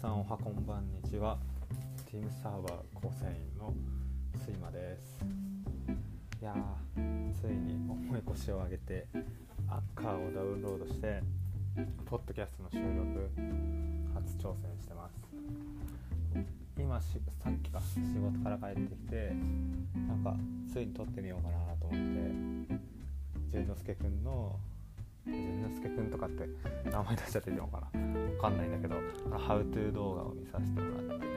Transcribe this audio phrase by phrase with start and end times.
[0.00, 1.38] さんおはこんばんにちは。
[2.10, 3.72] ティムサーバー構成員の
[4.40, 5.24] 睡魔です。
[6.42, 6.54] いや
[7.40, 9.06] ついに重い腰を上げて
[9.68, 11.22] アッカーをダウンロードして
[12.04, 13.30] ポッドキャストの収録
[14.14, 15.14] 初挑戦してます。
[16.76, 17.06] 今し
[17.42, 19.32] さっきか仕事から帰ってきて
[20.08, 20.34] なんか
[20.72, 24.58] ついに撮ってみようかなと思って淳之介くんの
[25.26, 26.48] 淳之介くんとかって
[26.90, 28.00] 名前出しちゃっていいのかな？
[28.36, 28.96] わかんないんだけど
[29.36, 31.32] 「ハウトゥー動画を見させてもらってね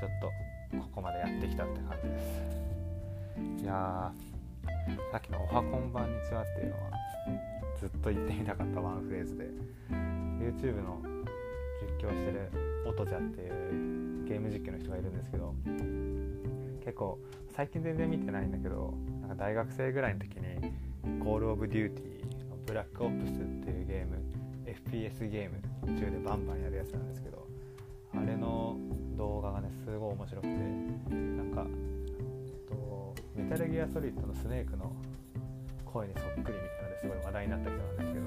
[0.00, 3.62] ちょっとここまでやってきたって感じです。
[3.62, 6.90] いやーさっきの「おはこんばんにちは」っていうのは
[7.78, 9.44] ずっと言ってみたかったワンフレーズで
[10.40, 11.00] YouTube の
[12.00, 12.50] 実況してる
[12.86, 15.54] オトジャっていうゲーム実況の人がいるんですけど
[16.84, 17.18] 結構
[17.50, 20.72] 最近全然見てないんだけどなんか大学生ぐらいの時に
[21.22, 22.17] 「コール・オブ・デューティー」
[22.68, 24.22] 「ブラック・オプス」っていうゲーム
[24.66, 27.48] FPS ゲーム中でバンバンやるやつなんですけど
[28.14, 28.76] あれの
[29.16, 31.66] 動画がねすごい面白くてなんか
[32.68, 34.92] とメタルギアソリッドのスネークの
[35.86, 38.26] 声にそっくりみたいなのですごい話題になった人なんですけど、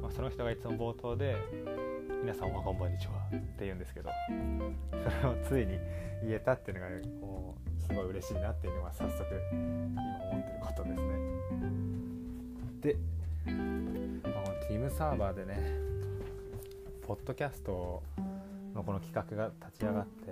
[0.00, 1.36] まあ、その人がいつも冒頭で
[2.22, 4.10] 「皆さんおはこんばんにちは」って言うんですけど
[5.02, 5.80] それをついに
[6.22, 11.44] 言えたっていうのがこうすごい嬉しいなっていうのが早速今思ってることですね。
[12.84, 12.96] で、
[14.64, 15.58] まあ、このティムサーバーでね
[17.06, 18.02] ポッドキャスト
[18.74, 20.30] のこの企画が立ち上がって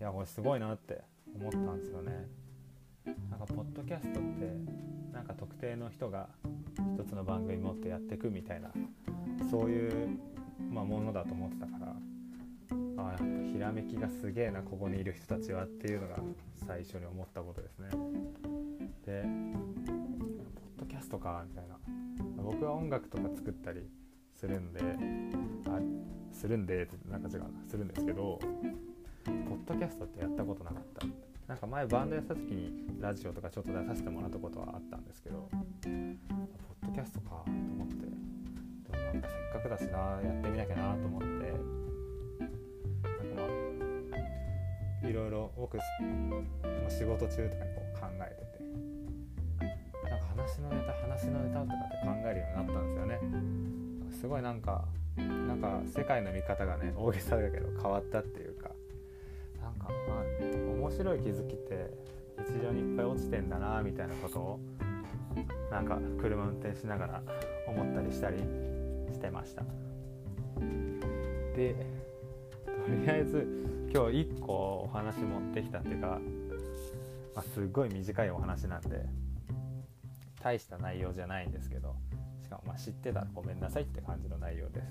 [0.00, 1.02] いやこれすごいなって
[1.34, 2.28] 思ったんですよね。
[3.30, 6.28] なんかポッドキャストってなんか特定の人が
[6.96, 8.70] 一つの番組持ってやっていくみたいな
[9.50, 10.18] そういう、
[10.70, 11.86] まあ、ものだと思ってたから
[13.02, 16.16] ああやっぱひらめきがすげえなここにいる人たちはっていうのが
[16.66, 17.88] 最初に思ったことですね。
[19.06, 19.28] でポ
[20.76, 21.99] ッドキャストかみたいな
[22.36, 23.88] 僕は音楽とか作ったり
[24.34, 24.80] するんで
[25.66, 25.78] あ
[26.32, 28.38] するんでなんか違うなするんですけど
[29.24, 31.06] ポッドキャストってやったことなかった。
[31.46, 36.16] なんか前バンドやった時にラジオとかちょっと出させてもらったことはあったんですけどポッ
[36.86, 37.94] ドキャストかと思って。
[37.96, 38.08] で
[38.96, 41.26] もなんかせっかくだしなやってみなきゃなと思って。
[41.26, 42.48] なん
[43.36, 43.42] かま
[45.02, 45.76] あいろいろ僕、
[46.88, 48.49] 仕事中とかにこう考えて。
[51.26, 53.20] ネタ話のネタとかって考えるようになったんですよね。
[54.20, 54.84] すごいなんか
[55.16, 58.70] なんか世界の見方がね大げさだけど変わったっていうか
[59.60, 61.90] なんかまあ面白い気づきって
[62.38, 64.60] 日常にいっぱい落ちてんだなみたいなことを
[65.70, 67.22] なんか車運転しながら
[67.66, 68.38] 思ったりしたり
[69.12, 69.62] してました。
[71.56, 71.74] で
[72.64, 73.46] とりあえず
[73.92, 76.20] 今日1個お話持ってきたっていうか、
[77.34, 79.04] まあ、すごい短いお話なんで
[80.42, 81.96] 大した内容じゃないんですけど
[82.42, 84.86] しかもまあ知ってたらごめんなさいって感じの内容です。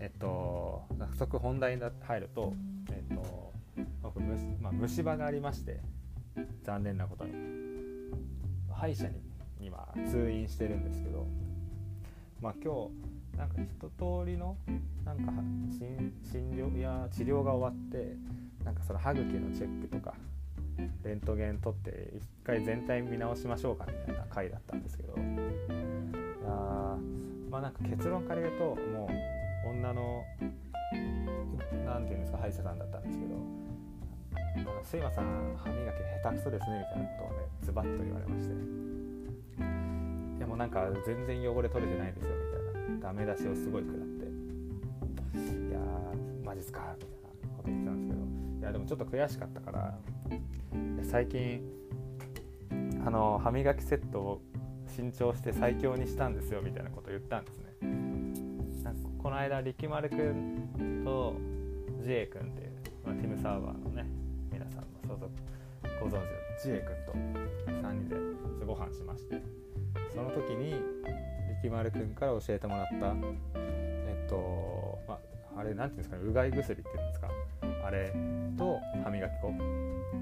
[0.00, 2.52] えっと早速本題に入ると
[2.92, 3.52] えっと
[4.02, 5.80] 僕虫,、まあ、虫歯がありまして
[6.62, 7.58] 残念なことに。
[8.78, 9.20] 歯医者に
[9.60, 11.26] 今通院してるんですけど
[12.40, 12.88] まあ今
[13.34, 14.56] 日なんか一通りの
[15.04, 15.32] なんか
[16.22, 18.14] 診療や治療が終わって
[18.64, 20.14] なんかその歯茎のチェックとか
[21.04, 25.14] レントゲン取って一回全体見直しましょうかみたいな回だったんですけど。
[25.14, 26.96] いや
[27.50, 29.08] まあなんか結論から言うとも
[29.66, 30.24] う女の
[31.86, 33.34] 何て言うんですか歯医者さんだったんですけど
[34.84, 38.54] 「睡魔さん歯磨き下手くそですね」みたいなことをねズバッと言われまして
[40.38, 42.68] 「いやもうなんか全然汚れ取れてないですよ」みたいな。
[43.00, 44.26] ダメ出しをすごい食らって
[45.38, 47.17] 「いやーマジっすか」みたいな。
[48.68, 49.98] やでもちょっと悔しかったから
[51.02, 51.60] 最近
[53.04, 54.42] あの歯磨きセットを
[54.94, 57.64] 新調して最強にしたんですよみたいなことを言ったんですね。
[58.82, 61.34] なんかこの間力丸くんと
[62.04, 62.72] J 君っていう、
[63.04, 64.06] まあ、ティムサーバーのね
[64.50, 65.30] 皆さんの所属
[66.00, 68.08] ご存知の J 君と3人
[68.58, 69.40] でご飯しまして。
[70.14, 70.74] その時に
[71.62, 73.14] 力丸くんから教えてもらった
[73.54, 75.14] えっと、ま
[75.56, 77.28] あ、あれなんていうんですかねうがい薬っていうんですか。
[77.84, 78.12] あれ
[78.56, 79.50] と歯磨き粉、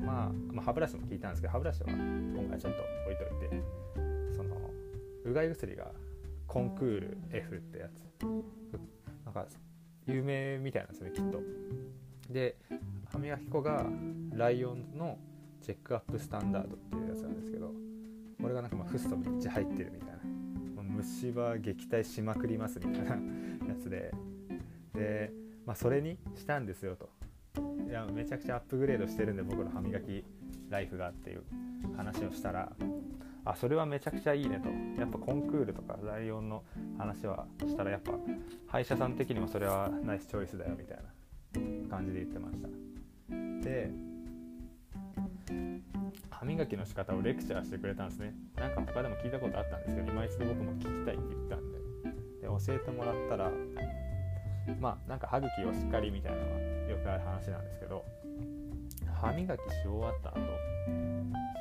[0.04, 3.62] まあ、まあ歯ブラシも聞いたんですけど歯ブラシは今回ちょっと置いといて
[4.36, 4.56] その
[5.24, 5.90] うがい薬が
[6.46, 8.24] コンクール F ってやつ。
[9.24, 9.46] なんか
[10.06, 11.40] 有名みたいなんですよねきっと。
[12.30, 12.56] で
[13.10, 13.86] 歯磨き粉が
[14.32, 15.18] ライオンの
[15.60, 17.72] チェックアップスタンダードっていうやつなんですけど
[18.40, 20.16] これがなんかまあフッ素めっちゃ入ってるみたいな。
[20.96, 23.18] 虫歯撃退しまくりますみたいなや
[23.80, 24.12] つで。
[24.94, 25.30] で、
[25.66, 27.10] まあ、それにしたんですよと。
[27.88, 30.24] いやめちゃくちゃアップグレードしてるんで僕の歯磨き
[30.68, 31.44] ライフがっていう
[31.96, 32.72] 話をしたら
[33.44, 34.68] あそれはめちゃくちゃいいねと。
[35.00, 36.64] やっぱコンクールとかライオンの
[36.98, 38.12] 話はしたらやっぱ
[38.66, 42.68] 歯医者さん的にもそれはナイスチョイスだよみたいな感じで言ってました。
[43.62, 43.92] で
[46.28, 48.34] 歯磨きの仕方をレクチャーしてくれたんですね。
[48.56, 51.78] なんか他でも聞いたことあったんですけど今一度僕も聞きたいって言ったんで。
[52.40, 53.50] で教えてもらったら
[54.80, 56.58] まあなんか歯茎をしっかりみたいなのは
[56.88, 58.04] よくある話なんですけど
[59.20, 60.36] 歯磨きし終わった後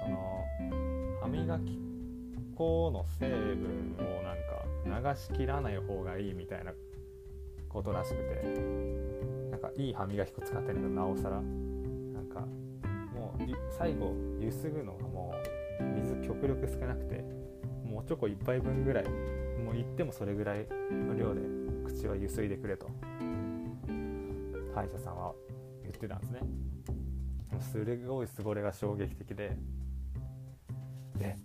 [0.03, 0.45] その
[1.21, 1.79] 歯磨き
[2.55, 6.73] 粉の成分をなんか流しきらない方がいいみたいな
[7.69, 8.43] ことらしくて
[9.51, 12.41] なんかいい歯磨き粉使ってるのなおさらなんか
[13.13, 13.43] もう
[13.77, 15.33] 最後ゆすぐのがも
[15.79, 17.23] う水極力少なくて
[17.83, 21.41] もうチョコ1杯分ぐらいもう言ってもそれぐらいの量で
[21.85, 22.89] 口はゆすいでくれと。
[24.73, 25.33] 歯医者さんは
[25.83, 26.39] 言ってたんですね。
[27.71, 29.57] すごいそれが衝撃的で。
[31.17, 31.37] で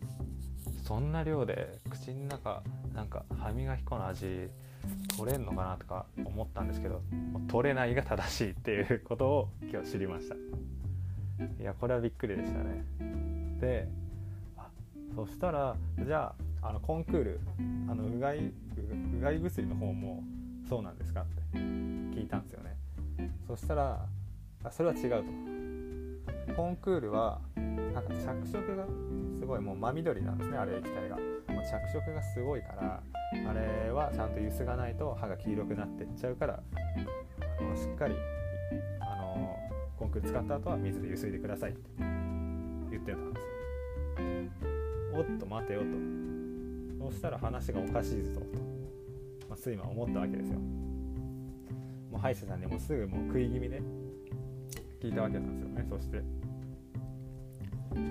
[0.85, 4.49] そんな量で口の中なんか歯磨き粉の味
[5.17, 7.03] 取れんのかなとか思ったんですけど
[7.49, 10.35] 取れないが正しいっていうことを今日知りました。
[10.35, 10.39] い
[11.63, 12.85] やこれはびっくりでしたね。
[13.61, 13.89] で
[14.57, 14.69] あ
[15.15, 17.41] そしたらじゃああのコンクール
[17.89, 20.23] あのうがいうがい薬の方も
[20.69, 22.77] そうなんですかって聞いたんですよね
[23.47, 24.06] そしたら
[24.71, 28.85] それは違うとコンクールはなんか着色が
[29.38, 36.61] すごいもう真緑なんですねあれ液体がもう着色がすごいからあれはちゃんとゆすがないと歯が黄色くなってっちゃうから
[37.59, 38.15] あのしっかり
[39.00, 39.56] あの
[39.99, 41.81] コンクール使った後は水でゆすいでくださいって
[42.91, 44.71] 言ってたんですよ
[45.15, 45.87] おっと待てよと
[47.11, 48.47] そしたら話がおかしいぞと、
[49.50, 50.58] まあ、睡魔思ったわけですよ。
[52.11, 53.82] もう歯医者さんにもすぐもう食い気味で
[55.02, 56.23] 聞いたわけなんですよねそして。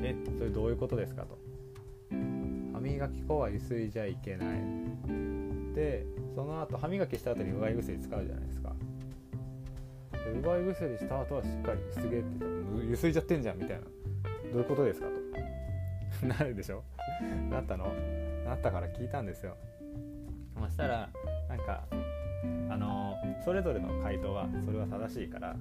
[0.03, 1.37] えそれどういうことですかと。
[2.73, 4.59] 歯磨き粉はゆすいじゃいけない。
[5.73, 6.05] で
[6.35, 8.75] その後歯磨きした後にうがい薬使うじゃないですか。
[10.11, 13.83] でうがい薬した後はしっかりゆすげって言ったらゆすいじゃってんじゃんみたいな。
[14.51, 15.07] どういうことですか
[16.19, 16.27] と。
[16.27, 16.83] なるでしょ。
[17.49, 17.93] なったの。
[18.45, 19.55] なったから聞いたんですよ。
[20.59, 21.09] そしたら
[21.47, 21.83] なんか
[22.69, 25.55] あのそれぞれの回答はそれは正しいから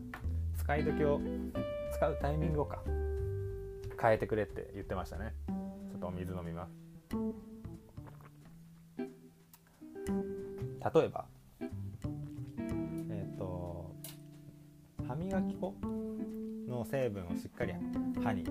[0.59, 1.21] 使い時を
[1.95, 2.83] 使うタイミングをか
[4.01, 5.35] 変えてくれって言ってましたね。
[5.91, 6.73] ちょっとお水飲みます。
[10.95, 11.25] 例えば
[11.61, 11.65] え
[13.29, 13.95] っ、ー、と
[15.07, 15.75] 歯磨き粉
[16.69, 17.73] の成分をしっかり
[18.23, 18.45] 歯に、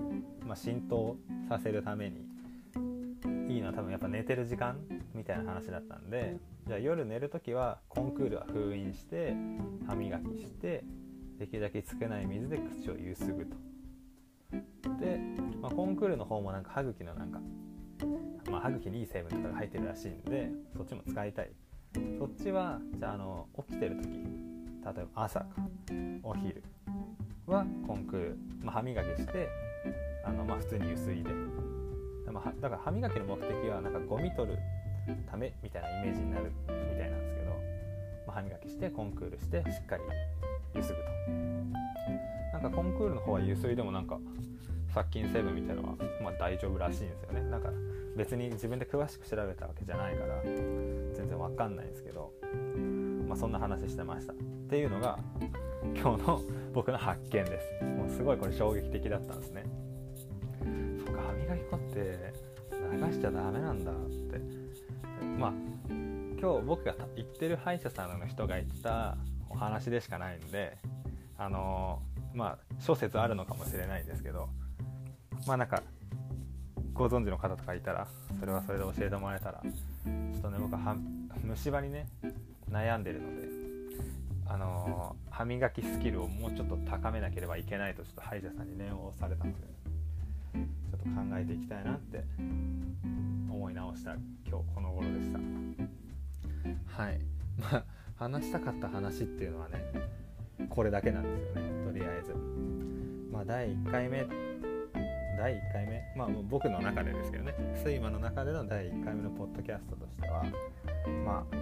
[0.46, 1.16] まあ、浸透
[1.48, 2.26] させるために
[3.48, 4.78] いいのは多分やっぱ寝てる時間
[5.14, 6.36] みたいな話だったんで
[6.66, 9.34] じゃあ夜寝る時はコンクールは封印して
[9.86, 10.84] 歯磨きして
[11.38, 13.56] できるだけ少ない水で口をゆすぐと。
[15.00, 15.20] で、
[15.60, 17.40] まあ、コンクールの方もなんか歯茎のなんか、
[18.50, 21.50] まあ、歯茎にいい成分とかが入ってるらしいんでそっちも使いたい。
[22.18, 25.46] そっちはじゃああの起きてる時例えば朝か
[26.22, 26.62] お昼
[27.46, 29.48] はコンクール、まあ、歯磨きして
[30.24, 31.30] あの、まあ、普通にゆすいで。
[32.32, 34.58] まあ、だから歯磨きの目的はなんかゴミ取る
[35.30, 37.50] ためみたいなイメージになるみたいなんですけど、
[38.26, 40.02] まあ、歯磨きしてコンクールしてしっかり
[40.74, 41.04] ゆすぐと。
[42.52, 44.18] なんかコンクールの方は油水でもなんか
[44.92, 47.42] 殺菌成分みたいのは、まあ、大丈夫らしいんですよね。
[47.42, 47.70] なんか
[48.16, 52.32] 別に自分で詳しく調べたわけじゃないから全然わかんないんですけど、
[53.28, 54.32] まあ、そんな話してました。
[54.32, 54.36] っ
[54.68, 55.18] ていうのが
[55.94, 56.42] 今日の
[56.74, 57.84] 僕の発見です。
[57.84, 59.64] もうすごいこれ衝撃的だったんですね。
[61.28, 62.32] 歯磨き粉って
[62.92, 64.68] 流しちゃダメなんだって。
[65.38, 65.52] まあ
[66.40, 69.16] 今日僕が行ってる歯医者さんの人が言った
[69.50, 70.78] お話でしかないんで
[71.36, 72.00] あの
[72.34, 74.48] まあ諸説あるのかもしれないんですけど
[75.46, 75.82] まあなんか
[76.92, 78.06] ご存知の方とかいたら
[78.38, 80.96] それはそれで教えてもらえたらちょっとね僕は
[81.44, 82.08] 虫歯にね
[82.70, 83.48] 悩んでるので
[84.46, 89.77] あのー、歯磨きスキルをもうちょっと高めなければいけないとちょっと歯医者さんに念を押されたのですよね。
[90.54, 92.24] ちょっと考えていきたいなって
[93.50, 94.14] 思い直した
[94.46, 95.38] 今日この頃でした。
[97.02, 97.20] はい。
[97.58, 97.84] まあ
[98.16, 99.84] 話したかった話っていうのはね
[100.68, 101.84] これだけなんですよね。
[101.84, 102.34] とりあえず。
[103.32, 104.26] まあ第1回目
[105.38, 107.54] 第1回目まあ僕の中でですけどね。
[107.76, 110.44] 睡魔の中での第1回目のポッドキャストとしては
[111.24, 111.56] まあ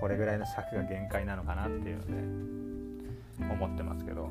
[0.00, 2.12] これぐらいの尺が限界なのかなっていうので
[3.54, 4.30] 思ってますけど。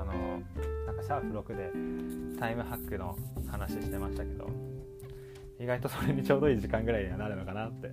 [0.00, 0.12] あの
[0.86, 3.16] なんかシャープ6でタイムハックの
[3.50, 4.48] 話してましたけど
[5.58, 7.90] 意外とそれにちょうどいい時間ぐらいにはなるのかなって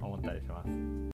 [0.00, 0.94] 思ったりします。